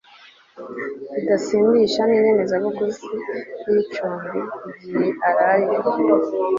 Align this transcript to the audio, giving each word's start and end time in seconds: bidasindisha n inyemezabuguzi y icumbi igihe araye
bidasindisha 1.13 2.01
n 2.05 2.11
inyemezabuguzi 2.17 3.07
y 3.71 3.73
icumbi 3.81 4.39
igihe 4.69 5.07
araye 5.27 5.75